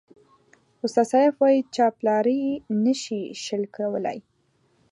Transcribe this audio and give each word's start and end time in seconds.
استاد 0.85 1.05
سياف 1.13 1.35
وایي 1.41 1.59
چاپلاري 1.75 2.39
نشي 2.83 3.21
شل 3.43 3.63
کولای. 3.75 4.19